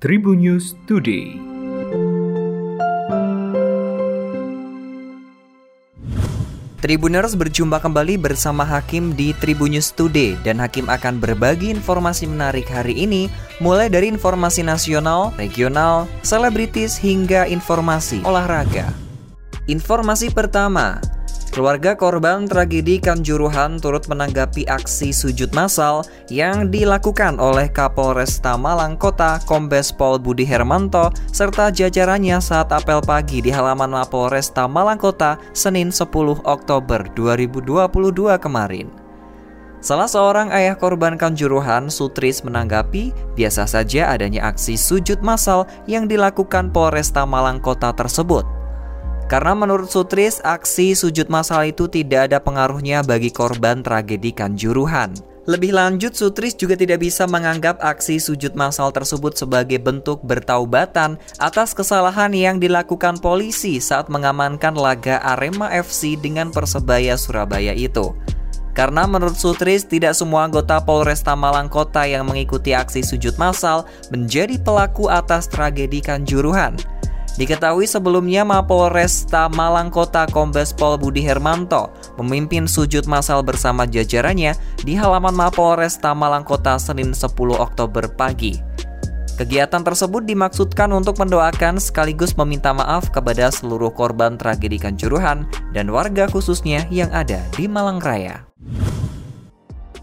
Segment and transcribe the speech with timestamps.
[0.00, 1.36] Tribun News Today.
[6.80, 12.64] Tribuners berjumpa kembali bersama Hakim di Tribun News Today dan Hakim akan berbagi informasi menarik
[12.72, 13.28] hari ini
[13.60, 18.88] mulai dari informasi nasional, regional, selebritis hingga informasi olahraga.
[19.68, 20.96] Informasi pertama,
[21.50, 29.42] Keluarga korban tragedi Kanjuruhan turut menanggapi aksi sujud massal yang dilakukan oleh Kapolresta Malang Kota
[29.50, 35.90] Kombes Pol Budi Hermanto serta jajarannya saat apel pagi di halaman Mapolresta Malang Kota Senin
[35.90, 36.06] 10
[36.46, 37.66] Oktober 2022
[38.38, 38.86] kemarin.
[39.82, 46.70] Salah seorang ayah korban Kanjuruhan, Sutris, menanggapi biasa saja adanya aksi sujud massal yang dilakukan
[46.70, 48.59] Polresta Malang Kota tersebut.
[49.30, 55.14] Karena menurut Sutris, aksi sujud massal itu tidak ada pengaruhnya bagi korban tragedi Kanjuruhan.
[55.46, 61.78] Lebih lanjut, Sutris juga tidak bisa menganggap aksi sujud massal tersebut sebagai bentuk bertaubatan atas
[61.78, 68.10] kesalahan yang dilakukan polisi saat mengamankan laga Arema FC dengan Persebaya Surabaya itu.
[68.74, 74.58] Karena menurut Sutris, tidak semua anggota Polresta Malang Kota yang mengikuti aksi sujud massal menjadi
[74.58, 76.99] pelaku atas tragedi Kanjuruhan.
[77.40, 81.88] Diketahui sebelumnya Mapolresta Malang Kota Kombes Pol Budi Hermanto
[82.20, 84.52] memimpin sujud massal bersama jajarannya
[84.84, 88.60] di halaman Mapolresta Malang Kota Senin 10 Oktober pagi.
[89.40, 96.28] Kegiatan tersebut dimaksudkan untuk mendoakan sekaligus meminta maaf kepada seluruh korban tragedi Kanjuruhan dan warga
[96.28, 98.49] khususnya yang ada di Malang Raya.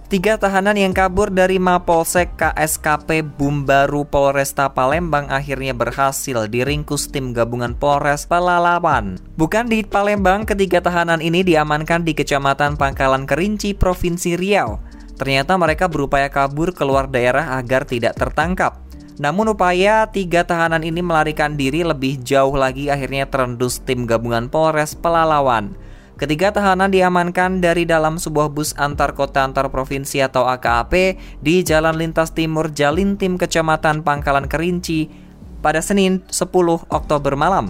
[0.07, 7.75] Tiga tahanan yang kabur dari Mapolsek KSKP Bumbaru Polresta Palembang akhirnya berhasil diringkus tim gabungan
[7.75, 9.19] Polres Pelalawan.
[9.35, 14.79] Bukan di Palembang, ketiga tahanan ini diamankan di Kecamatan Pangkalan Kerinci, Provinsi Riau.
[15.19, 18.79] Ternyata mereka berupaya kabur keluar daerah agar tidak tertangkap.
[19.19, 24.95] Namun upaya tiga tahanan ini melarikan diri lebih jauh lagi akhirnya terendus tim gabungan Polres
[24.95, 25.75] Pelalawan.
[26.17, 31.13] Ketiga tahanan diamankan dari dalam sebuah bus antar kota antar provinsi atau AKAP
[31.45, 35.13] di Jalan Lintas Timur Jalintim Kecamatan Pangkalan Kerinci
[35.61, 36.49] pada Senin 10
[36.89, 37.69] Oktober malam.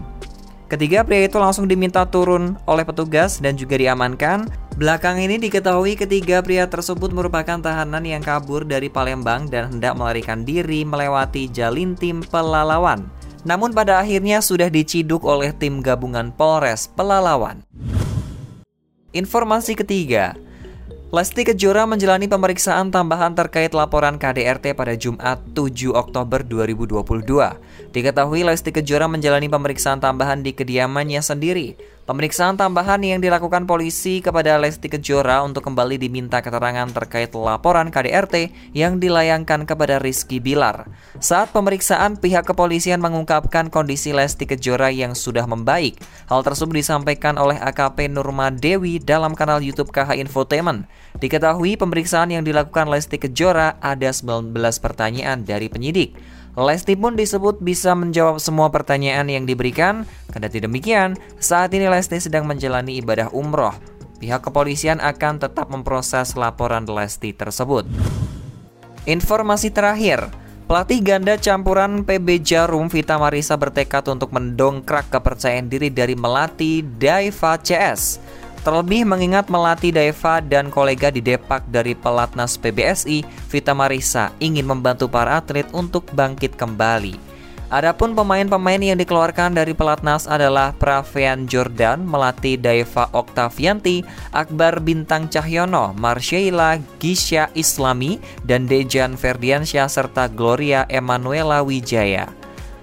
[0.71, 4.47] Ketiga pria itu langsung diminta turun oleh petugas dan juga diamankan.
[4.79, 10.47] Belakang ini diketahui ketiga pria tersebut merupakan tahanan yang kabur dari Palembang dan hendak melarikan
[10.47, 13.11] diri melewati Jalintim Pelalawan.
[13.43, 17.67] Namun pada akhirnya sudah diciduk oleh tim gabungan Polres Pelalawan.
[19.15, 20.35] Informasi ketiga,
[21.15, 27.23] Lesti Kejora menjalani pemeriksaan tambahan terkait laporan KDRT pada Jumat 7 Oktober 2022.
[27.95, 31.79] Diketahui Lesti Kejora menjalani pemeriksaan tambahan di kediamannya sendiri.
[32.07, 38.47] Pemeriksaan tambahan yang dilakukan polisi kepada Lesti Kejora untuk kembali diminta keterangan terkait laporan KDRT
[38.71, 40.87] yang dilayangkan kepada Rizky Bilar.
[41.19, 45.99] Saat pemeriksaan, pihak kepolisian mengungkapkan kondisi Lesti Kejora yang sudah membaik.
[46.31, 50.87] Hal tersebut disampaikan oleh AKP Nurma Dewi dalam kanal YouTube KH Infotainment.
[51.19, 56.15] Diketahui pemeriksaan yang dilakukan Lesti Kejora ada 19 pertanyaan dari penyidik.
[56.57, 60.09] Lesti pun disebut bisa menjawab semua pertanyaan yang diberikan.
[60.33, 63.77] Kendati demikian, saat ini Lesti sedang menjalani ibadah umroh.
[64.17, 67.85] Pihak kepolisian akan tetap memproses laporan Lesti tersebut.
[69.05, 70.33] Informasi terakhir,
[70.67, 77.55] Pelatih ganda campuran PB Jarum Vita Marisa bertekad untuk mendongkrak kepercayaan diri dari Melati Daiva
[77.55, 78.19] CS.
[78.67, 85.07] Terlebih mengingat melatih Daeva dan kolega di Depak dari pelatnas PBSI, Vita Marisa ingin membantu
[85.07, 87.15] para atlet untuk bangkit kembali.
[87.71, 94.03] Adapun pemain-pemain yang dikeluarkan dari pelatnas adalah Pravian Jordan, melatih Daeva Oktavianti,
[94.35, 102.27] Akbar Bintang Cahyono, Marsheila Gisha Islami, dan Dejan Ferdiansyah serta Gloria Emanuela Wijaya.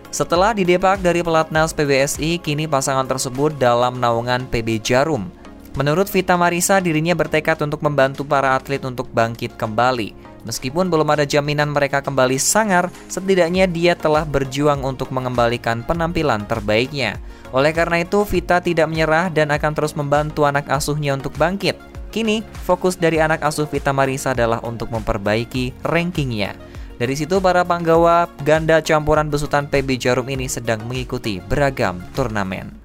[0.08, 5.43] Setelah didepak dari pelatnas PBSI, kini pasangan tersebut dalam naungan PB Jarum.
[5.74, 10.14] Menurut Vita Marisa, dirinya bertekad untuk membantu para atlet untuk bangkit kembali.
[10.46, 17.18] Meskipun belum ada jaminan mereka kembali sangar, setidaknya dia telah berjuang untuk mengembalikan penampilan terbaiknya.
[17.50, 21.74] Oleh karena itu, Vita tidak menyerah dan akan terus membantu anak asuhnya untuk bangkit.
[22.14, 26.54] Kini, fokus dari anak asuh Vita Marisa adalah untuk memperbaiki rankingnya.
[27.02, 32.83] Dari situ, para panggawa ganda campuran besutan PB Jarum ini sedang mengikuti beragam turnamen.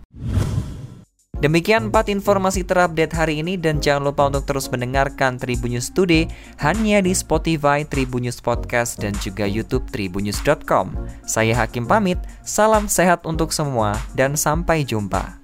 [1.39, 6.27] Demikian empat informasi terupdate hari ini dan jangan lupa untuk terus mendengarkan Tribunnews Today
[6.59, 10.91] hanya di Spotify, Tribunnews Podcast dan juga YouTube tribunnews.com.
[11.23, 15.39] Saya Hakim pamit, salam sehat untuk semua dan sampai jumpa.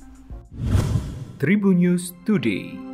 [1.40, 2.85] Tribunnews Today.